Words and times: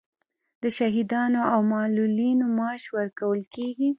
د 0.61 0.63
شهیدانو 0.77 1.41
او 1.53 1.59
معلولینو 1.71 2.45
معاش 2.57 2.83
ورکول 2.97 3.41
کیږي؟ 3.55 3.89